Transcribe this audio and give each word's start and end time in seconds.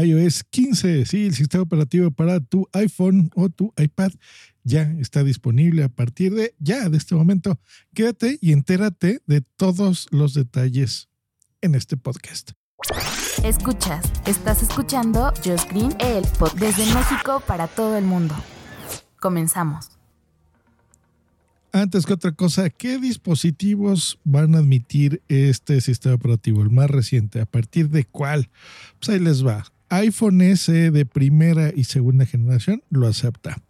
iOS 0.00 0.44
15, 0.44 1.04
sí, 1.06 1.26
el 1.26 1.34
sistema 1.34 1.64
operativo 1.64 2.10
para 2.10 2.40
tu 2.40 2.68
iPhone 2.72 3.30
o 3.34 3.48
tu 3.48 3.72
iPad 3.76 4.12
ya 4.64 4.82
está 4.98 5.24
disponible 5.24 5.82
a 5.84 5.88
partir 5.88 6.34
de 6.34 6.54
ya, 6.58 6.88
de 6.88 6.96
este 6.96 7.14
momento. 7.14 7.58
Quédate 7.94 8.38
y 8.40 8.52
entérate 8.52 9.20
de 9.26 9.40
todos 9.40 10.06
los 10.10 10.34
detalles 10.34 11.08
en 11.60 11.74
este 11.74 11.96
podcast. 11.96 12.52
Escuchas, 13.44 14.04
estás 14.26 14.62
escuchando 14.62 15.32
Just 15.44 15.70
Green, 15.70 15.94
el 16.00 16.24
pod 16.38 16.52
desde 16.54 16.84
México 16.94 17.42
para 17.46 17.66
todo 17.66 17.96
el 17.96 18.04
mundo. 18.04 18.34
Comenzamos. 19.20 19.90
Antes 21.72 22.04
que 22.04 22.12
otra 22.12 22.32
cosa, 22.32 22.68
¿qué 22.68 22.98
dispositivos 22.98 24.18
van 24.24 24.54
a 24.54 24.58
admitir 24.58 25.22
este 25.28 25.80
sistema 25.80 26.16
operativo, 26.16 26.60
el 26.62 26.70
más 26.70 26.90
reciente? 26.90 27.40
¿A 27.40 27.46
partir 27.46 27.88
de 27.88 28.04
cuál? 28.04 28.50
Pues 28.98 29.08
ahí 29.08 29.18
les 29.18 29.44
va. 29.44 29.64
iPhone 29.92 30.40
S 30.40 30.72
de 30.72 31.04
primera 31.04 31.70
y 31.74 31.84
segunda 31.84 32.24
generación 32.24 32.82
lo 32.88 33.06
acepta. 33.06 33.62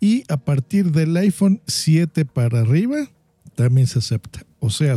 Y 0.00 0.24
a 0.28 0.38
partir 0.38 0.92
del 0.92 1.14
iPhone 1.16 1.60
7 1.66 2.24
para 2.24 2.60
arriba 2.60 3.10
también 3.54 3.86
se 3.86 3.98
acepta. 3.98 4.46
O 4.60 4.70
sea, 4.70 4.94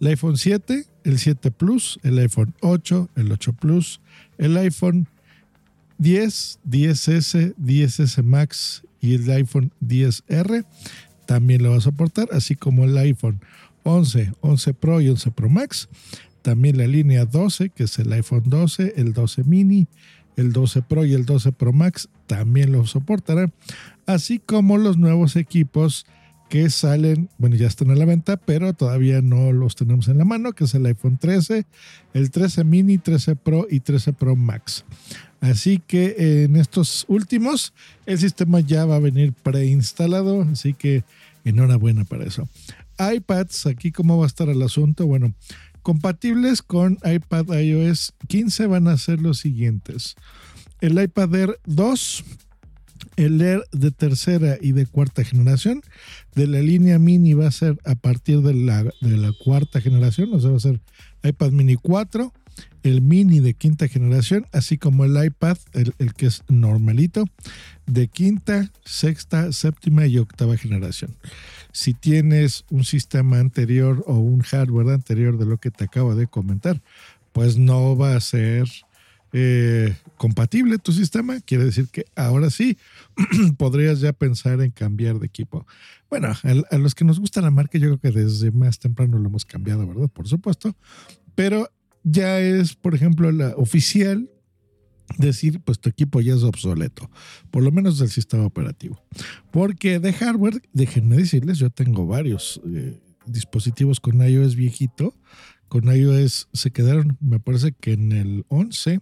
el 0.00 0.06
iPhone 0.06 0.36
7, 0.36 0.84
el 1.04 1.18
7 1.18 1.50
Plus, 1.50 1.98
el 2.02 2.18
iPhone 2.18 2.54
8, 2.60 3.08
el 3.16 3.32
8 3.32 3.52
Plus, 3.54 4.00
el 4.36 4.56
iPhone 4.58 5.08
10, 5.98 6.60
10S, 6.68 7.54
10S 7.56 8.22
Max 8.22 8.82
y 9.00 9.14
el 9.14 9.30
iPhone 9.30 9.72
10R 9.80 10.66
también 11.26 11.62
lo 11.62 11.70
va 11.70 11.78
a 11.78 11.80
soportar, 11.80 12.28
así 12.32 12.54
como 12.54 12.84
el 12.84 12.96
iPhone 12.98 13.40
11, 13.82 14.32
11 14.40 14.74
Pro 14.74 15.00
y 15.00 15.08
11 15.08 15.30
Pro 15.30 15.48
Max. 15.48 15.88
También 16.46 16.78
la 16.78 16.86
línea 16.86 17.24
12, 17.24 17.70
que 17.70 17.82
es 17.82 17.98
el 17.98 18.12
iPhone 18.12 18.44
12, 18.46 18.94
el 18.98 19.14
12 19.14 19.42
mini, 19.42 19.88
el 20.36 20.52
12 20.52 20.82
Pro 20.82 21.04
y 21.04 21.12
el 21.12 21.26
12 21.26 21.50
Pro 21.50 21.72
Max 21.72 22.08
también 22.28 22.70
lo 22.70 22.86
soportarán. 22.86 23.52
Así 24.06 24.38
como 24.38 24.78
los 24.78 24.96
nuevos 24.96 25.34
equipos 25.34 26.06
que 26.48 26.70
salen, 26.70 27.30
bueno, 27.38 27.56
ya 27.56 27.66
están 27.66 27.90
a 27.90 27.96
la 27.96 28.04
venta, 28.04 28.36
pero 28.36 28.74
todavía 28.74 29.22
no 29.22 29.50
los 29.50 29.74
tenemos 29.74 30.06
en 30.06 30.18
la 30.18 30.24
mano, 30.24 30.52
que 30.52 30.62
es 30.62 30.74
el 30.76 30.86
iPhone 30.86 31.18
13, 31.18 31.66
el 32.14 32.30
13 32.30 32.62
mini, 32.62 32.98
13 32.98 33.34
Pro 33.34 33.66
y 33.68 33.80
13 33.80 34.12
Pro 34.12 34.36
Max. 34.36 34.84
Así 35.40 35.82
que 35.84 36.44
en 36.44 36.54
estos 36.54 37.06
últimos 37.08 37.72
el 38.06 38.20
sistema 38.20 38.60
ya 38.60 38.84
va 38.84 38.94
a 38.94 39.00
venir 39.00 39.32
preinstalado, 39.32 40.42
así 40.42 40.74
que 40.74 41.02
enhorabuena 41.44 42.04
para 42.04 42.24
eso. 42.24 42.48
iPads, 43.00 43.66
aquí 43.66 43.90
cómo 43.90 44.16
va 44.16 44.26
a 44.26 44.28
estar 44.28 44.48
el 44.48 44.62
asunto. 44.62 45.08
Bueno, 45.08 45.34
compatibles 45.86 46.62
con 46.62 46.98
iPad 47.04 47.60
iOS 47.60 48.12
15 48.26 48.66
van 48.66 48.88
a 48.88 48.98
ser 48.98 49.20
los 49.20 49.38
siguientes. 49.38 50.16
El 50.80 51.00
iPad 51.00 51.32
Air 51.32 51.60
2, 51.66 52.24
el 53.14 53.40
Air 53.40 53.62
de 53.70 53.92
tercera 53.92 54.58
y 54.60 54.72
de 54.72 54.86
cuarta 54.86 55.22
generación. 55.22 55.82
De 56.34 56.48
la 56.48 56.58
línea 56.58 56.98
mini 56.98 57.34
va 57.34 57.46
a 57.46 57.52
ser 57.52 57.78
a 57.84 57.94
partir 57.94 58.40
de 58.40 58.52
la, 58.52 58.82
de 58.82 59.16
la 59.16 59.30
cuarta 59.44 59.80
generación, 59.80 60.34
o 60.34 60.40
sea, 60.40 60.50
va 60.50 60.56
a 60.56 60.58
ser 60.58 60.80
iPad 61.22 61.52
mini 61.52 61.76
4 61.76 62.32
el 62.82 63.02
mini 63.02 63.40
de 63.40 63.54
quinta 63.54 63.88
generación, 63.88 64.46
así 64.52 64.78
como 64.78 65.04
el 65.04 65.22
iPad, 65.22 65.58
el, 65.72 66.14
que 66.14 66.26
es 66.26 66.42
normalito, 66.48 67.24
de 67.86 68.08
quinta, 68.08 68.70
sexta, 68.84 69.52
séptima 69.52 70.06
y 70.06 70.18
octava 70.18 70.56
generación. 70.56 71.16
Si 71.72 71.94
tienes 71.94 72.64
un 72.70 72.84
sistema 72.84 73.38
anterior 73.38 74.04
o 74.06 74.14
un 74.14 74.40
hardware 74.40 74.90
anterior 74.90 75.36
de 75.36 75.46
lo 75.46 75.58
que 75.58 75.70
te 75.70 75.84
acabo 75.84 76.14
de 76.14 76.26
comentar, 76.26 76.80
pues 77.32 77.58
no 77.58 77.96
va 77.96 78.16
a 78.16 78.20
ser 78.20 78.68
eh, 79.32 79.94
compatible 80.16 80.78
tu 80.78 80.92
sistema. 80.92 81.40
Quiere 81.40 81.64
decir 81.64 81.88
que 81.88 82.06
ahora 82.14 82.50
sí 82.50 82.78
podrías 83.58 84.00
ya 84.00 84.12
pensar 84.12 84.60
en 84.60 84.70
cambiar 84.70 85.18
de 85.18 85.26
equipo. 85.26 85.66
Bueno, 86.08 86.28
a, 86.28 86.74
a 86.74 86.78
los 86.78 86.94
que 86.94 87.04
nos 87.04 87.18
gusta 87.18 87.40
la 87.40 87.50
marca, 87.50 87.78
yo 87.78 87.88
creo 87.88 87.98
que 87.98 88.18
desde 88.18 88.52
más 88.52 88.78
temprano 88.78 89.18
lo 89.18 89.28
hemos 89.28 89.44
cambiado, 89.44 89.86
¿verdad? 89.86 90.08
Por 90.08 90.28
supuesto. 90.28 90.74
Pero 91.34 91.68
ya 92.06 92.38
es, 92.38 92.76
por 92.76 92.94
ejemplo, 92.94 93.32
la 93.32 93.48
oficial 93.56 94.30
decir, 95.18 95.60
pues 95.60 95.80
tu 95.80 95.88
equipo 95.88 96.20
ya 96.20 96.34
es 96.34 96.44
obsoleto, 96.44 97.10
por 97.50 97.64
lo 97.64 97.72
menos 97.72 97.98
del 97.98 98.10
sistema 98.10 98.46
operativo. 98.46 99.02
Porque 99.50 99.98
de 99.98 100.12
hardware, 100.12 100.62
déjenme 100.72 101.16
decirles, 101.16 101.58
yo 101.58 101.70
tengo 101.70 102.06
varios 102.06 102.60
eh, 102.66 103.00
dispositivos 103.26 103.98
con 103.98 104.20
iOS 104.20 104.54
viejito, 104.54 105.14
con 105.68 105.84
iOS 105.94 106.48
se 106.52 106.70
quedaron, 106.70 107.16
me 107.20 107.40
parece 107.40 107.72
que 107.72 107.94
en 107.94 108.12
el 108.12 108.44
11 108.48 109.00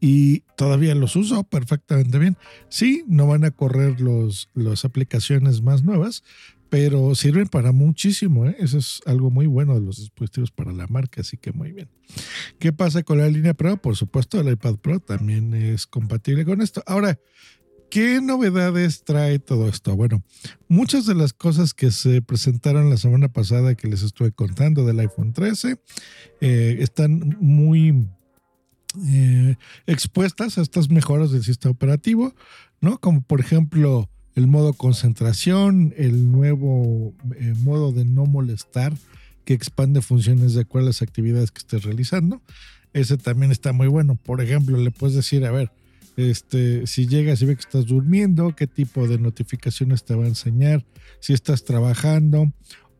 y 0.00 0.40
todavía 0.56 0.94
los 0.94 1.16
uso 1.16 1.44
perfectamente 1.44 2.18
bien. 2.18 2.36
Sí, 2.68 3.04
no 3.08 3.26
van 3.26 3.44
a 3.44 3.50
correr 3.50 4.00
los, 4.00 4.50
las 4.54 4.84
aplicaciones 4.84 5.62
más 5.62 5.82
nuevas, 5.82 6.22
pero 6.70 7.14
sirven 7.14 7.48
para 7.48 7.72
muchísimo. 7.72 8.46
¿eh? 8.46 8.56
Eso 8.58 8.78
es 8.78 9.00
algo 9.06 9.30
muy 9.30 9.46
bueno 9.46 9.74
de 9.74 9.80
los 9.80 9.98
dispositivos 9.98 10.50
para 10.50 10.72
la 10.72 10.86
marca, 10.86 11.20
así 11.20 11.36
que 11.36 11.52
muy 11.52 11.72
bien. 11.72 11.88
¿Qué 12.58 12.72
pasa 12.72 13.02
con 13.02 13.18
la 13.18 13.28
línea 13.28 13.54
Pro? 13.54 13.80
Por 13.80 13.96
supuesto, 13.96 14.40
el 14.40 14.52
iPad 14.52 14.76
Pro 14.76 15.00
también 15.00 15.54
es 15.54 15.86
compatible 15.86 16.44
con 16.44 16.60
esto. 16.60 16.82
Ahora, 16.86 17.18
¿qué 17.90 18.20
novedades 18.20 19.04
trae 19.04 19.38
todo 19.38 19.68
esto? 19.68 19.96
Bueno, 19.96 20.22
muchas 20.68 21.06
de 21.06 21.14
las 21.14 21.32
cosas 21.32 21.72
que 21.74 21.90
se 21.90 22.20
presentaron 22.22 22.90
la 22.90 22.96
semana 22.96 23.28
pasada 23.28 23.74
que 23.74 23.88
les 23.88 24.02
estuve 24.02 24.32
contando 24.32 24.84
del 24.84 25.00
iPhone 25.00 25.32
13 25.32 25.80
eh, 26.40 26.76
están 26.80 27.36
muy... 27.40 28.06
Eh, 29.06 29.56
expuestas 29.86 30.56
a 30.56 30.62
estas 30.62 30.88
mejoras 30.88 31.30
del 31.30 31.44
sistema 31.44 31.72
operativo, 31.72 32.34
¿no? 32.80 32.98
Como 32.98 33.20
por 33.20 33.38
ejemplo, 33.38 34.08
el 34.38 34.46
modo 34.46 34.72
concentración, 34.72 35.92
el 35.96 36.30
nuevo 36.30 37.12
eh, 37.40 37.54
modo 37.58 37.90
de 37.90 38.04
no 38.04 38.24
molestar 38.24 38.94
que 39.44 39.52
expande 39.52 40.00
funciones 40.00 40.54
de 40.54 40.60
acuerdo 40.60 40.86
a 40.86 40.90
las 40.90 41.02
actividades 41.02 41.50
que 41.50 41.58
estés 41.58 41.82
realizando. 41.82 42.40
Ese 42.92 43.18
también 43.18 43.50
está 43.50 43.72
muy 43.72 43.88
bueno. 43.88 44.14
Por 44.14 44.40
ejemplo, 44.40 44.78
le 44.78 44.92
puedes 44.92 45.16
decir, 45.16 45.44
a 45.44 45.50
ver, 45.50 45.72
este, 46.16 46.86
si 46.86 47.08
llegas 47.08 47.42
y 47.42 47.46
ve 47.46 47.56
que 47.56 47.62
estás 47.62 47.86
durmiendo, 47.86 48.54
qué 48.54 48.68
tipo 48.68 49.08
de 49.08 49.18
notificaciones 49.18 50.04
te 50.04 50.14
va 50.14 50.24
a 50.24 50.28
enseñar, 50.28 50.84
si 51.18 51.32
estás 51.32 51.64
trabajando 51.64 52.52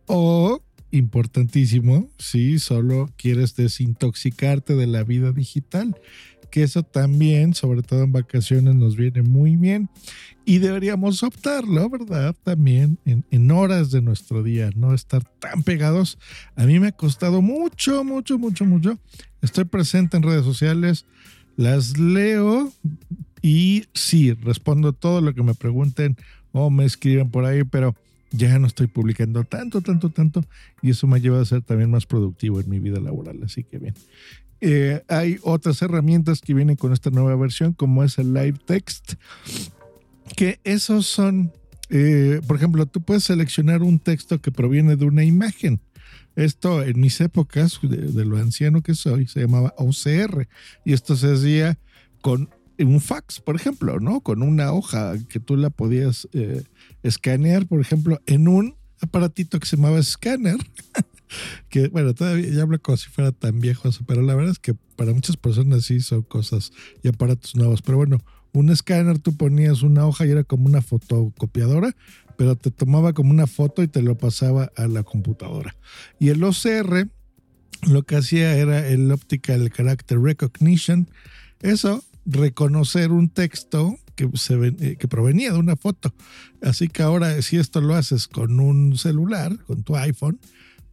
o, 0.07 0.61
importantísimo, 0.91 2.11
si 2.19 2.59
solo 2.59 3.11
quieres 3.17 3.55
desintoxicarte 3.55 4.75
de 4.75 4.89
la 4.89 5.05
vida 5.05 5.31
digital 5.31 5.97
que 6.51 6.63
eso 6.63 6.83
también, 6.83 7.55
sobre 7.55 7.83
todo 7.83 8.03
en 8.05 8.13
vacaciones, 8.13 8.75
nos 8.75 8.97
viene 8.97 9.23
muy 9.23 9.57
bien 9.57 9.89
y 10.45 10.59
deberíamos 10.59 11.23
optarlo, 11.23 11.91
¿verdad? 11.91 12.35
También 12.43 12.99
en, 13.05 13.51
horas 13.51 13.91
de 13.91 14.01
nuestro 14.01 14.43
día, 14.43 14.71
no 14.75 14.95
estar 14.95 15.23
tan 15.41 15.63
pegados. 15.63 16.19
A 16.57 16.65
mí 16.65 16.81
me 16.81 16.89
ha 16.89 16.93
costado 16.93 17.43
mucho, 17.43 18.03
mucho, 18.03 18.39
mucho, 18.39 18.65
mucho. 18.65 18.99
Estoy 19.43 19.65
presente 19.65 20.17
en 20.17 20.23
redes 20.23 20.45
sociales, 20.45 21.07
las 21.57 21.99
leo 21.99 22.73
y 23.43 23.85
sí, 23.93 24.33
respondo 24.33 24.93
todo 24.93 25.21
lo 25.21 25.35
que 25.35 25.43
me 25.43 25.55
pregunten 25.55 26.17
o 26.53 26.71
me 26.71 26.85
escriben 26.85 27.31
por 27.31 27.45
ahí, 27.45 27.65
pero 27.65 27.95
ya 28.31 28.59
no 28.59 28.67
estoy 28.67 28.87
publicando 28.87 29.45
tanto, 29.45 29.81
tanto, 29.81 30.11
tanto, 30.11 30.45
y 30.83 30.91
eso 30.91 31.07
me 31.07 31.17
ha 31.17 31.21
llevado 31.21 31.43
a 31.43 31.47
ser 31.47 31.63
también 31.63 31.91
más 31.91 32.07
productivo 32.07 32.61
en 32.61 32.69
mi 32.69 32.79
vida 32.79 33.01
laboral. 33.01 33.43
Así 33.43 33.65
que 33.65 33.79
bien, 33.79 33.95
eh, 34.61 35.03
hay 35.09 35.39
otras 35.43 35.81
herramientas 35.83 36.41
que 36.41 36.55
vienen 36.55 36.77
con 36.77 36.93
esta 36.93 37.11
nueva 37.11 37.37
versión, 37.37 37.73
como 37.73 38.03
es 38.03 38.19
el 38.19 38.35
Live 38.35 38.59
Text, 38.65 39.15
que 40.37 40.61
esos 40.65 41.07
son, 41.07 41.53
eh, 41.91 42.41
por 42.47 42.57
ejemplo, 42.57 42.87
tú 42.87 43.01
puedes 43.03 43.25
seleccionar 43.25 43.83
un 43.83 43.99
texto 43.99 44.41
que 44.41 44.51
proviene 44.51 44.97
de 44.97 45.05
una 45.05 45.25
imagen. 45.25 45.81
Esto 46.35 46.83
en 46.83 47.01
mis 47.01 47.21
épocas, 47.21 47.79
de, 47.83 48.25
lo 48.25 48.37
anciano 48.37 48.83
que 48.83 48.95
soy, 48.95 49.27
se 49.27 49.41
llamaba 49.41 49.75
OCR, 49.77 50.49
y 50.85 50.93
esto 50.93 51.17
se 51.17 51.33
hacía 51.33 51.79
con 52.21 52.51
un 52.79 53.01
fax, 53.01 53.41
por 53.41 53.57
ejemplo, 53.57 53.99
¿no? 53.99 54.21
Con 54.21 54.43
una 54.43 54.73
hoja 54.73 55.15
que 55.29 55.41
tú 55.41 55.57
la 55.57 55.71
podías 55.71 56.29
eh, 56.33 56.63
escanear, 57.03 57.67
por 57.67 57.81
ejemplo, 57.81 58.21
en 58.27 58.47
un 58.47 58.77
aparatito 59.01 59.59
que 59.59 59.67
se 59.67 59.77
llamaba 59.77 60.03
Scanner. 60.03 60.59
que 61.69 61.89
bueno, 61.89 62.15
todavía 62.15 62.49
ya 62.49 62.63
hablo 62.63 62.81
como 62.81 62.97
si 62.97 63.09
fuera 63.09 63.33
tan 63.33 63.61
viejo, 63.61 63.91
pero 64.07 64.23
la 64.23 64.35
verdad 64.35 64.53
es 64.53 64.59
que 64.59 64.75
para 64.97 65.13
muchas 65.13 65.37
personas 65.37 65.85
sí 65.85 66.01
son 66.01 66.23
cosas 66.23 66.73
y 67.03 67.09
aparatos 67.09 67.57
nuevos. 67.57 67.83
Pero 67.83 67.99
bueno, 67.99 68.19
un 68.53 68.71
escáner 68.71 69.19
tú 69.19 69.37
ponías 69.37 69.83
una 69.83 70.07
hoja 70.07 70.27
y 70.27 70.31
era 70.31 70.45
como 70.45 70.67
una 70.67 70.83
fotocopiadora, 70.83 71.95
pero 72.37 72.57
te 72.57 72.71
tomaba 72.71 73.13
como 73.13 73.31
una 73.31 73.47
foto 73.47 73.83
y 73.83 73.89
te 73.89 74.03
lo 74.03 74.17
pasaba 74.17 74.71
a 74.77 74.87
la 74.87 75.03
computadora. 75.03 75.77
Y 76.19 76.29
el 76.29 76.43
OCR 76.43 77.09
lo 77.87 78.03
que 78.03 78.17
hacía 78.17 78.57
era 78.57 78.89
el 78.89 79.11
Optical 79.13 79.71
Character 79.71 80.21
Recognition. 80.21 81.09
Eso, 81.61 82.05
reconocer 82.25 83.13
un 83.13 83.29
texto 83.29 83.99
que, 84.17 84.29
se, 84.35 84.55
eh, 84.55 84.97
que 84.97 85.09
provenía 85.09 85.53
de 85.53 85.59
una 85.59 85.77
foto. 85.77 86.13
Así 86.61 86.89
que 86.89 87.03
ahora, 87.03 87.41
si 87.43 87.57
esto 87.57 87.81
lo 87.81 87.95
haces 87.95 88.27
con 88.27 88.61
un 88.61 88.99
celular, 88.99 89.57
con 89.67 89.83
tu 89.83 89.97
iPhone, 89.97 90.41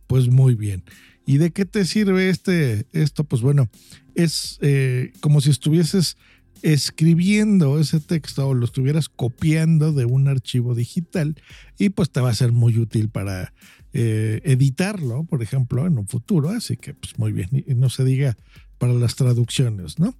pues 0.08 0.30
muy 0.30 0.56
bien. 0.56 0.84
¿Y 1.26 1.38
de 1.38 1.52
qué 1.52 1.66
te 1.66 1.86
sirve 1.86 2.30
este, 2.30 2.86
esto? 2.92 3.24
Pues 3.24 3.42
bueno, 3.42 3.70
es 4.14 4.58
eh, 4.62 5.12
como 5.22 5.42
si 5.42 5.50
estuvieses 5.50 6.18
escribiendo 6.62 7.80
ese 7.80 8.00
texto 8.00 8.48
o 8.48 8.54
lo 8.54 8.66
estuvieras 8.66 9.10
copiando 9.10 9.92
de 9.92 10.06
un 10.06 10.28
archivo 10.28 10.74
digital 10.74 11.36
y 11.78 11.90
pues 11.90 12.10
te 12.10 12.22
va 12.22 12.30
a 12.30 12.36
ser 12.36 12.52
muy 12.52 12.78
útil 12.78 13.10
para 13.10 13.54
eh, 13.94 14.42
editarlo, 14.44 15.24
por 15.26 15.44
ejemplo, 15.44 15.86
en 15.86 15.98
un 15.98 16.08
futuro. 16.08 16.50
Así 16.50 16.78
que 16.78 16.94
pues 16.94 17.18
muy 17.20 17.32
bien, 17.32 17.50
y 17.52 17.74
no 17.76 17.90
se 17.90 18.04
diga 18.04 18.38
para 18.78 18.94
las 18.94 19.16
traducciones, 19.16 20.00
¿no? 20.00 20.16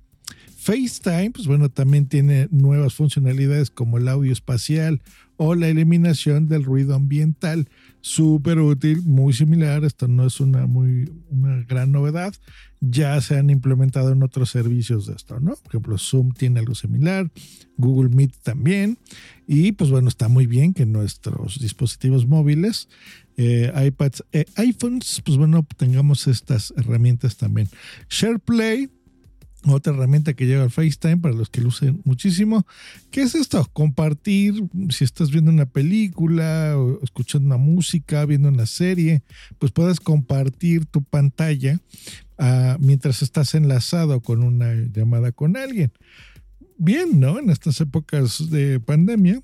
FaceTime, 0.66 1.30
pues 1.30 1.46
bueno, 1.46 1.70
también 1.70 2.08
tiene 2.08 2.48
nuevas 2.50 2.96
funcionalidades 2.96 3.70
como 3.70 4.00
el 4.00 4.08
audio 4.08 4.34
espacial 4.34 5.00
o 5.38 5.54
la 5.54 5.68
eliminación 5.68 6.48
del 6.48 6.64
ruido 6.64 6.96
ambiental. 6.96 7.70
Súper 8.02 8.58
útil, 8.58 9.04
muy 9.04 9.34
similar. 9.34 9.84
Esto 9.84 10.08
no 10.08 10.26
es 10.26 10.40
una, 10.40 10.66
muy, 10.66 11.14
una 11.30 11.64
gran 11.70 11.92
novedad. 11.92 12.34
Ya 12.82 13.22
se 13.22 13.38
han 13.38 13.52
implementado 13.52 14.12
en 14.12 14.24
otros 14.24 14.50
servicios 14.50 15.06
de 15.06 15.14
esto, 15.14 15.40
¿no? 15.40 15.56
Por 15.56 15.68
ejemplo, 15.68 16.00
Zoom 16.00 16.32
tiene 16.32 16.62
algo 16.62 16.74
similar, 16.74 17.30
Google 17.78 18.10
Meet 18.10 18.34
también. 18.42 18.98
Y 19.46 19.74
pues 19.74 19.92
bueno, 19.92 20.08
está 20.08 20.30
muy 20.30 20.48
bien 20.48 20.74
que 20.74 20.88
nuestros 20.88 21.60
dispositivos 21.60 22.26
móviles, 22.26 22.90
eh, 23.38 23.72
iPads, 23.86 24.24
eh, 24.32 24.46
iPhones, 24.56 25.22
pues 25.24 25.38
bueno, 25.38 25.64
tengamos 25.78 26.26
estas 26.26 26.74
herramientas 26.76 27.38
también. 27.38 27.70
SharePlay 28.10 28.90
otra 29.74 29.94
herramienta 29.94 30.34
que 30.34 30.46
lleva 30.46 30.64
el 30.64 30.72
FaceTime 30.72 31.18
para 31.18 31.34
los 31.34 31.50
que 31.50 31.62
lo 31.62 31.70
usen 31.70 32.02
muchísimo. 32.04 32.66
¿Qué 33.12 33.22
es 33.22 33.36
esto? 33.36 33.68
Compartir, 33.74 34.54
si 34.90 35.04
estás 35.04 35.32
viendo 35.32 35.52
una 35.52 35.66
película 35.66 36.74
o 36.78 37.04
escuchando 37.04 37.48
una 37.48 37.58
música, 37.58 38.26
viendo 38.26 38.50
una 38.50 38.66
serie, 38.66 39.24
pues 39.60 39.72
puedes 39.72 40.00
compartir 40.00 40.86
tu 40.86 41.04
pantalla 41.04 41.80
ah, 42.38 42.78
mientras 42.80 43.22
estás 43.22 43.56
enlazado 43.56 44.22
con 44.22 44.44
una 44.44 44.74
llamada 44.74 45.32
con 45.32 45.58
alguien. 45.58 45.92
Bien, 46.78 47.20
¿no? 47.20 47.40
En 47.40 47.50
estas 47.50 47.80
épocas 47.80 48.50
de 48.50 48.82
pandemia, 48.82 49.42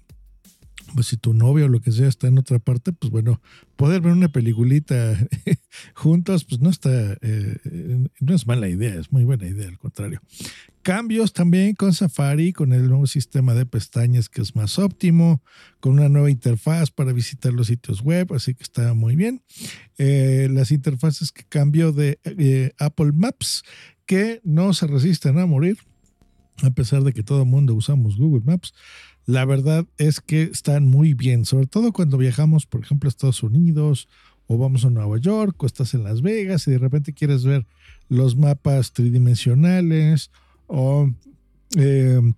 pues 0.94 1.08
si 1.08 1.18
tu 1.18 1.34
novio 1.34 1.66
o 1.66 1.70
lo 1.70 1.82
que 1.82 1.92
sea 1.92 2.08
está 2.08 2.28
en 2.28 2.38
otra 2.38 2.60
parte, 2.60 2.94
pues 2.94 3.12
bueno, 3.12 3.42
poder 3.76 4.02
ver 4.02 4.14
una 4.14 4.30
peliculita 4.30 5.18
juntos, 5.96 6.46
pues 6.46 6.62
no 6.62 6.70
está, 6.70 7.18
eh, 7.22 8.08
no 8.20 8.36
es 8.36 8.48
mala 8.48 8.68
idea, 8.70 8.96
es 8.96 9.12
muy 9.12 9.24
buena 9.24 9.48
idea, 9.48 9.68
al 9.68 9.78
contrario. 9.78 10.22
Cambios 10.82 11.34
también 11.34 11.76
con 11.76 11.94
Safari, 11.94 12.54
con 12.54 12.74
el 12.74 12.90
nuevo 12.90 13.06
sistema 13.06 13.54
de 13.54 13.68
pestañas 13.68 14.30
que 14.30 14.42
es 14.42 14.56
más 14.56 14.80
óptimo, 14.80 15.44
con 15.80 15.94
una 15.94 16.10
nueva 16.10 16.32
interfaz 16.32 16.90
para 16.90 17.14
visitar 17.14 17.54
los 17.54 17.68
sitios 17.68 18.02
web, 18.02 18.34
así 18.34 18.56
que 18.56 18.64
está 18.64 18.94
muy 18.94 19.16
bien. 19.16 19.44
Eh, 19.98 20.48
las 20.52 20.72
interfaces 20.72 21.32
que 21.32 21.44
cambió 21.44 21.92
de 21.92 22.20
eh, 22.24 22.72
Apple 22.80 23.12
Maps, 23.14 23.64
que 24.08 24.42
no 24.44 24.74
se 24.74 24.88
resisten 24.88 25.38
a 25.38 25.46
morir, 25.46 25.78
a 26.64 26.72
pesar 26.72 27.04
de 27.04 27.14
que 27.14 27.24
todo 27.24 27.44
el 27.44 27.48
mundo 27.48 27.76
usamos 27.76 28.18
Google 28.18 28.44
Maps 28.44 28.74
la 29.26 29.46
verdad 29.46 29.86
es 29.98 30.20
que 30.20 30.44
están 30.44 30.88
muy 30.88 31.14
bien, 31.14 31.46
sobre 31.46 31.68
todo 31.68 31.92
cuando 31.94 32.18
viajamos, 32.18 32.66
por 32.66 32.82
ejemplo, 32.82 33.08
a 33.08 33.12
Estados 33.12 33.44
Unidos 33.44 34.08
o 34.48 34.58
vamos 34.58 34.84
a 34.84 34.90
Nueva 34.90 35.18
York 35.18 35.62
o 35.62 35.66
estás 35.66 35.94
en 35.94 36.04
Las 36.04 36.22
Vegas 36.22 36.68
y 36.68 36.72
de 36.72 36.78
repente 36.78 37.14
quieres 37.14 37.46
ver 37.46 37.66
los 38.10 38.36
mapas 38.36 38.92
tridimensionales 38.92 40.32
o 40.68 41.10
em, 41.78 42.34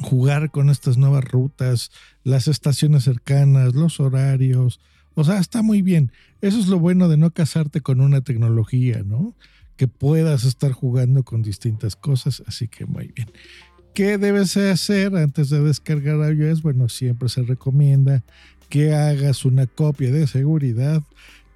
jugar 0.00 0.50
con 0.50 0.70
estas 0.70 0.96
nuevas 0.98 1.24
rutas, 1.24 1.90
las 2.22 2.46
estaciones 2.46 3.04
cercanas, 3.04 3.74
los 3.74 3.98
horarios. 3.98 4.80
O 5.14 5.24
sea, 5.24 5.38
está 5.38 5.62
muy 5.62 5.82
bien. 5.82 6.12
Eso 6.40 6.60
es 6.60 6.68
lo 6.68 6.78
bueno 6.78 7.08
de 7.08 7.16
no 7.16 7.32
casarte 7.32 7.80
con 7.80 8.00
una 8.00 8.20
tecnología, 8.20 9.02
¿no? 9.04 9.34
Que 9.76 9.88
puedas 9.88 10.44
estar 10.44 10.70
jugando 10.72 11.24
con 11.24 11.42
distintas 11.42 11.96
cosas, 11.96 12.42
así 12.46 12.68
que 12.68 12.86
muy 12.86 13.08
bien. 13.08 13.30
¿Qué 13.94 14.18
debes 14.18 14.56
hacer 14.56 15.16
antes 15.16 15.50
de 15.50 15.60
descargar 15.60 16.32
iOS? 16.32 16.62
Bueno, 16.62 16.88
siempre 16.88 17.28
se 17.28 17.42
recomienda 17.42 18.22
que 18.68 18.94
hagas 18.94 19.44
una 19.44 19.66
copia 19.66 20.12
de 20.12 20.26
seguridad. 20.26 21.02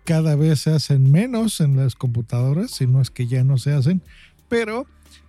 Cada 0.05 0.34
vez 0.34 0.61
se 0.61 0.70
hacen 0.70 1.12
menos 1.12 1.61
en 1.61 1.76
las 1.76 1.94
computadoras, 1.94 2.73
si 2.73 2.87
no 2.87 3.00
es 3.00 3.11
que 3.11 3.26
ya 3.26 3.44
no 3.44 3.58
se 3.58 3.73
hacen, 3.73 4.02
pero 4.49 4.87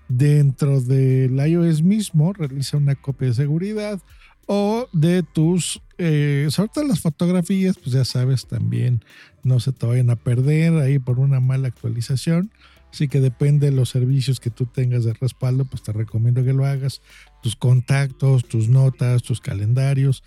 dentro 0.08 0.82
del 0.82 1.36
iOS 1.36 1.84
mismo 1.84 2.34
realiza 2.34 2.78
una 2.78 2.96
copia 2.96 3.30
de 3.30 3.34
seguridad 3.36 4.02
o 4.46 4.88
de 4.92 5.24
tus, 5.24 5.82
eh, 5.98 6.48
sobre 6.50 6.70
todo 6.70 6.84
las 6.86 7.00
fotografías, 7.00 7.78
pues 7.78 7.92
ya 7.92 8.06
sabes 8.06 8.46
también, 8.48 9.04
no 9.44 9.60
se 9.60 9.72
te 9.72 9.86
vayan 9.86 10.10
a 10.10 10.16
perder 10.16 10.74
ahí 10.74 11.00
por 11.00 11.20
una 11.20 11.40
mala 11.40 11.68
actualización. 11.68 12.52
Así 12.94 13.08
que 13.08 13.20
depende 13.20 13.72
de 13.72 13.76
los 13.76 13.90
servicios 13.90 14.40
que 14.40 14.52
tú 14.52 14.68
tengas 14.68 15.04
de 15.04 15.14
respaldo, 15.14 15.66
pues 15.66 15.82
te 15.82 15.92
recomiendo 15.92 16.44
que 16.44 16.54
lo 16.54 16.64
hagas. 16.64 17.02
Tus 17.42 17.56
contactos, 17.56 18.46
tus 18.46 18.70
notas, 18.70 19.24
tus 19.24 19.42
calendarios. 19.42 20.24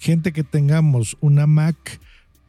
Gente 0.00 0.32
que 0.32 0.42
tengamos 0.42 1.16
una 1.20 1.46
Mac, 1.46 2.00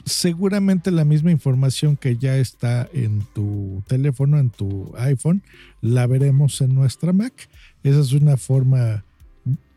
seguramente 0.04 0.90
la 0.90 1.04
misma 1.04 1.30
información 1.30 1.96
que 1.96 2.16
ya 2.16 2.36
está 2.36 2.88
en 2.92 3.24
tu 3.32 3.84
teléfono, 3.86 4.40
en 4.40 4.50
tu 4.50 4.92
iPhone, 4.98 5.44
la 5.80 6.08
veremos 6.08 6.60
en 6.62 6.74
nuestra 6.74 7.12
Mac. 7.12 7.48
Esa 7.84 8.00
es 8.00 8.12
una 8.12 8.36
forma 8.36 9.04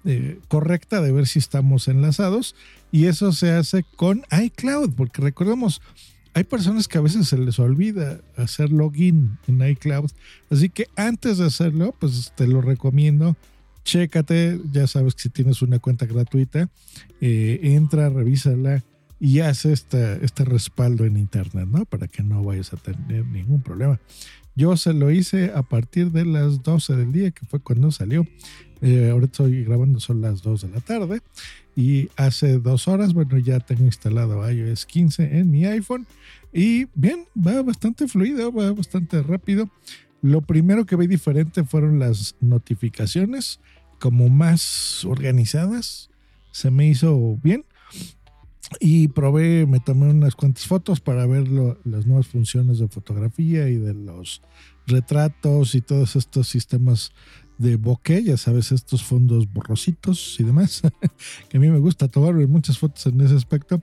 eh, 0.05 0.39
correcta 0.47 1.01
de 1.01 1.11
ver 1.11 1.27
si 1.27 1.37
estamos 1.37 1.87
enlazados 1.87 2.55
y 2.91 3.05
eso 3.05 3.31
se 3.31 3.51
hace 3.51 3.85
con 3.95 4.23
iCloud, 4.31 4.93
porque 4.95 5.21
recordemos, 5.21 5.83
hay 6.33 6.43
personas 6.43 6.87
que 6.87 6.97
a 6.97 7.01
veces 7.01 7.27
se 7.27 7.37
les 7.37 7.59
olvida 7.59 8.19
hacer 8.37 8.71
login 8.71 9.37
en 9.47 9.67
iCloud. 9.67 10.09
Así 10.49 10.69
que 10.69 10.87
antes 10.95 11.37
de 11.37 11.45
hacerlo, 11.45 11.95
pues 11.99 12.33
te 12.35 12.47
lo 12.47 12.61
recomiendo. 12.61 13.35
Chécate, 13.83 14.59
ya 14.71 14.87
sabes 14.87 15.13
que 15.15 15.23
si 15.23 15.29
tienes 15.29 15.61
una 15.61 15.79
cuenta 15.79 16.05
gratuita, 16.05 16.69
eh, 17.21 17.59
entra, 17.63 18.09
revísala 18.09 18.83
y 19.19 19.39
haz 19.41 19.65
este, 19.65 20.23
este 20.25 20.45
respaldo 20.45 21.05
en 21.05 21.17
internet, 21.17 21.67
¿no? 21.69 21.85
Para 21.85 22.07
que 22.07 22.23
no 22.23 22.43
vayas 22.43 22.73
a 22.73 22.77
tener 22.77 23.25
ningún 23.25 23.61
problema. 23.61 23.99
Yo 24.55 24.77
se 24.77 24.93
lo 24.93 25.11
hice 25.11 25.51
a 25.53 25.63
partir 25.63 26.11
de 26.11 26.25
las 26.25 26.63
12 26.63 26.95
del 26.95 27.11
día, 27.11 27.31
que 27.31 27.45
fue 27.45 27.59
cuando 27.59 27.91
salió. 27.91 28.25
Eh, 28.83 29.09
ahora 29.09 29.27
estoy 29.27 29.63
grabando, 29.63 30.01
son 30.01 30.19
las 30.19 30.41
2 30.41 30.63
de 30.63 30.67
la 30.67 30.81
tarde. 30.81 31.21
Y 31.73 32.09
hace 32.17 32.59
dos 32.59 32.89
horas, 32.89 33.13
bueno, 33.13 33.37
ya 33.37 33.61
tengo 33.61 33.85
instalado 33.85 34.47
iOS 34.51 34.85
15 34.85 35.37
en 35.37 35.49
mi 35.49 35.65
iPhone. 35.65 36.05
Y 36.51 36.87
bien, 36.93 37.25
va 37.35 37.61
bastante 37.63 38.09
fluido, 38.09 38.51
va 38.51 38.73
bastante 38.73 39.23
rápido. 39.23 39.69
Lo 40.21 40.41
primero 40.41 40.85
que 40.85 40.97
vi 40.97 41.07
diferente 41.07 41.63
fueron 41.63 41.97
las 41.97 42.35
notificaciones, 42.41 43.61
como 43.99 44.27
más 44.27 45.05
organizadas. 45.05 46.09
Se 46.51 46.69
me 46.69 46.85
hizo 46.89 47.39
bien. 47.41 47.63
Y 48.81 49.07
probé, 49.07 49.65
me 49.65 49.79
tomé 49.79 50.09
unas 50.09 50.35
cuantas 50.35 50.67
fotos 50.67 50.99
para 50.99 51.25
ver 51.25 51.47
las 51.47 52.05
nuevas 52.05 52.27
funciones 52.27 52.79
de 52.79 52.89
fotografía 52.89 53.69
y 53.69 53.77
de 53.77 53.93
los 53.93 54.41
retratos 54.87 55.75
y 55.75 55.81
todos 55.81 56.15
estos 56.15 56.47
sistemas 56.49 57.13
de 57.57 57.75
bokeh, 57.75 58.23
ya 58.23 58.37
sabes, 58.37 58.71
estos 58.71 59.03
fondos 59.03 59.51
borrositos 59.51 60.39
y 60.39 60.43
demás, 60.43 60.81
que 61.49 61.57
a 61.57 61.59
mí 61.59 61.69
me 61.69 61.79
gusta 61.79 62.07
tomar 62.07 62.33
muchas 62.47 62.77
fotos 62.77 63.05
en 63.07 63.21
ese 63.21 63.35
aspecto. 63.35 63.81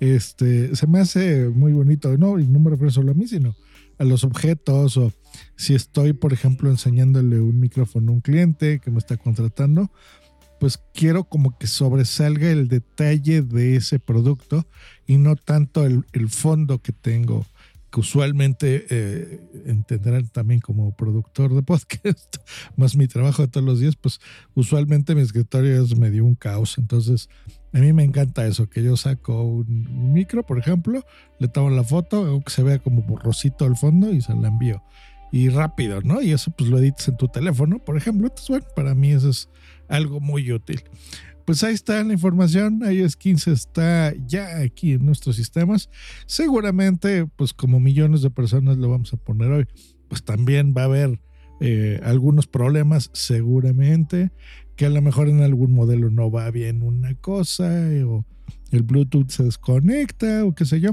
Este, 0.00 0.74
se 0.74 0.86
me 0.86 1.00
hace 1.00 1.48
muy 1.48 1.72
bonito, 1.72 2.16
no, 2.16 2.38
y 2.38 2.46
no 2.46 2.58
me 2.60 2.70
refiero 2.70 2.90
solo 2.90 3.12
a 3.12 3.14
mí, 3.14 3.26
sino 3.26 3.54
a 3.98 4.04
los 4.04 4.24
objetos 4.24 4.96
o 4.96 5.12
si 5.56 5.74
estoy, 5.74 6.12
por 6.12 6.32
ejemplo, 6.32 6.70
enseñándole 6.70 7.40
un 7.40 7.58
micrófono 7.58 8.12
a 8.12 8.14
un 8.14 8.20
cliente 8.20 8.80
que 8.80 8.90
me 8.90 8.98
está 8.98 9.16
contratando, 9.16 9.90
pues 10.60 10.78
quiero 10.94 11.24
como 11.24 11.56
que 11.58 11.66
sobresalga 11.66 12.50
el 12.50 12.68
detalle 12.68 13.42
de 13.42 13.76
ese 13.76 13.98
producto 13.98 14.66
y 15.06 15.18
no 15.18 15.36
tanto 15.36 15.84
el, 15.84 16.04
el 16.12 16.28
fondo 16.28 16.80
que 16.80 16.92
tengo 16.92 17.46
que 17.90 18.00
usualmente 18.00 18.86
eh, 18.90 19.40
entenderán 19.66 20.28
también 20.28 20.60
como 20.60 20.94
productor 20.94 21.54
de 21.54 21.62
podcast, 21.62 22.36
más 22.76 22.96
mi 22.96 23.08
trabajo 23.08 23.42
de 23.42 23.48
todos 23.48 23.66
los 23.66 23.80
días, 23.80 23.96
pues 23.96 24.20
usualmente 24.54 25.14
mi 25.14 25.22
escritorio 25.22 25.82
es 25.82 25.96
medio 25.96 26.24
un 26.24 26.34
caos. 26.34 26.76
Entonces, 26.78 27.28
a 27.72 27.78
mí 27.78 27.92
me 27.92 28.04
encanta 28.04 28.46
eso, 28.46 28.68
que 28.68 28.82
yo 28.82 28.96
saco 28.96 29.42
un, 29.42 30.12
micro, 30.12 30.44
por 30.44 30.58
ejemplo, 30.58 31.04
le 31.38 31.48
tomo 31.48 31.70
la 31.70 31.84
foto, 31.84 32.24
hago 32.24 32.42
que 32.42 32.50
se 32.50 32.62
vea 32.62 32.78
como 32.78 33.02
borrosito 33.02 33.64
al 33.64 33.76
fondo 33.76 34.12
y 34.12 34.20
se 34.20 34.34
la 34.34 34.48
envío. 34.48 34.82
Y 35.30 35.50
rápido, 35.50 36.00
¿no? 36.02 36.22
Y 36.22 36.32
eso 36.32 36.50
pues 36.50 36.70
lo 36.70 36.78
editas 36.78 37.08
en 37.08 37.16
tu 37.16 37.28
teléfono, 37.28 37.78
por 37.84 37.96
ejemplo. 37.96 38.26
Entonces, 38.26 38.48
bueno, 38.48 38.66
para 38.74 38.94
mí 38.94 39.10
eso 39.10 39.28
es 39.28 39.48
algo 39.88 40.20
muy 40.20 40.52
útil 40.52 40.82
pues 41.48 41.64
ahí 41.64 41.72
está 41.72 42.04
la 42.04 42.12
información. 42.12 42.82
iOS 42.86 43.16
15 43.16 43.52
está 43.52 44.12
ya 44.26 44.58
aquí 44.58 44.92
en 44.92 45.06
nuestros 45.06 45.36
sistemas. 45.36 45.88
Seguramente, 46.26 47.24
pues 47.24 47.54
como 47.54 47.80
millones 47.80 48.20
de 48.20 48.28
personas 48.28 48.76
lo 48.76 48.90
vamos 48.90 49.14
a 49.14 49.16
poner 49.16 49.50
hoy, 49.52 49.66
pues 50.08 50.22
también 50.22 50.74
va 50.76 50.82
a 50.82 50.84
haber 50.84 51.22
eh, 51.60 52.00
algunos 52.04 52.46
problemas, 52.46 53.08
seguramente, 53.14 54.30
que 54.76 54.84
a 54.84 54.90
lo 54.90 55.00
mejor 55.00 55.30
en 55.30 55.40
algún 55.40 55.72
modelo 55.72 56.10
no 56.10 56.30
va 56.30 56.50
bien 56.50 56.82
una 56.82 57.14
cosa 57.14 57.70
o 58.04 58.26
el 58.70 58.82
Bluetooth 58.82 59.30
se 59.30 59.44
desconecta 59.44 60.44
o 60.44 60.54
qué 60.54 60.66
sé 60.66 60.80
yo. 60.80 60.90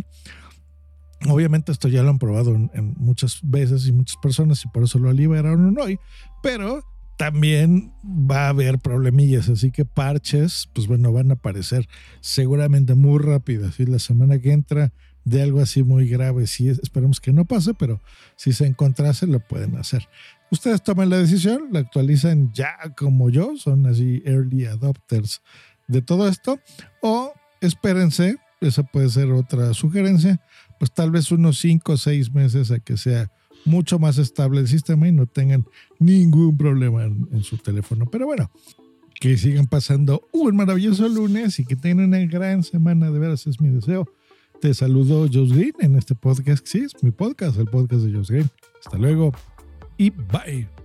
Obviamente 1.28 1.72
esto 1.72 1.88
ya 1.88 2.04
lo 2.04 2.10
han 2.10 2.20
probado 2.20 2.54
en, 2.54 2.94
muchas 2.98 3.40
veces 3.44 3.88
y 3.88 3.92
muchas 3.92 4.18
personas 4.22 4.64
y 4.66 4.68
por 4.70 4.84
eso 4.84 5.00
lo 5.00 5.12
liberaron 5.12 5.78
hoy, 5.80 6.00
pero 6.42 6.84
también 7.18 7.94
va 8.04 8.46
a 8.46 8.50
haber 8.50 8.80
problemillas, 8.80 9.50
así 9.50 9.72
que 9.72 9.86
parches, 9.86 10.70
pues 10.74 10.88
bueno, 10.88 11.12
van 11.12 11.32
a 11.32 11.36
aparecer 11.36 11.88
seguramente 12.20 12.94
muy 12.94 13.20
rápido. 13.20 13.70
Y 13.78 13.86
la 13.86 14.00
semana 14.00 14.40
que 14.40 14.52
entra 14.52 14.92
de 15.24 15.42
algo 15.42 15.60
así 15.60 15.84
muy 15.84 16.08
grave, 16.08 16.46
sí, 16.46 16.70
esperemos 16.70 17.20
que 17.20 17.34
no 17.34 17.46
pase, 17.46 17.74
pero 17.74 18.02
si 18.36 18.54
se 18.54 18.66
encontrase 18.66 19.28
lo 19.28 19.40
pueden 19.40 19.76
hacer. 19.78 20.08
Ustedes 20.52 20.84
toman 20.84 21.10
la 21.10 21.18
decisión, 21.18 21.70
la 21.72 21.80
actualizan 21.80 22.52
ya 22.54 22.76
como 22.96 23.30
yo, 23.30 23.58
son 23.58 23.88
así 23.88 24.22
early 24.26 24.66
adopters 24.66 25.42
de 25.88 26.02
todo 26.02 26.28
esto, 26.28 26.60
o 27.02 27.34
espérense, 27.62 28.38
esa 28.62 28.84
puede 28.84 29.10
ser 29.10 29.32
otra 29.32 29.74
sugerencia, 29.74 30.42
pues 30.80 30.92
tal 30.92 31.12
vez 31.12 31.32
unos 31.32 31.60
5 31.60 31.94
o 31.94 31.98
6 31.98 32.34
meses 32.34 32.72
a 32.72 32.80
que 32.80 32.98
sea 32.98 33.32
mucho 33.66 34.00
más 34.00 34.18
estable 34.18 34.62
el 34.62 34.68
sistema 34.68 35.08
y 35.08 35.12
no 35.12 35.26
tengan 35.26 35.66
ningún 36.00 36.56
problema 36.58 37.04
en, 37.04 37.44
su 37.44 37.58
teléfono. 37.58 38.06
Pero 38.06 38.26
bueno, 38.28 38.52
que 39.20 39.38
sigan 39.38 39.68
pasando 39.68 40.28
un 40.32 40.56
maravilloso 40.56 41.08
lunes 41.08 41.60
y 41.60 41.66
que 41.66 41.76
tengan 41.76 42.06
una 42.06 42.20
gran 42.20 42.64
semana. 42.64 43.10
De 43.12 43.20
veras, 43.20 43.48
es 43.48 43.60
mi 43.60 43.70
deseo. 43.70 44.08
Te 44.62 44.74
saludo, 44.74 45.28
Josh 45.32 45.54
Green, 45.54 45.74
en 45.80 45.96
este 45.96 46.16
podcast. 46.16 46.66
Sí, 46.66 46.80
es 46.80 47.04
mi 47.04 47.12
podcast, 47.12 47.58
el 47.58 47.68
podcast 47.68 48.04
de 48.04 48.14
Josh 48.14 48.30
Green. 48.30 48.50
Hasta 48.84 48.98
luego 48.98 49.34
y 49.98 50.10
bye. 50.10 50.85